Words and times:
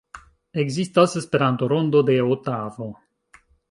Ekzistas 0.63 1.13
Esperanto-Rondo 1.23 2.05
de 2.11 2.19
Otavo. 2.33 2.93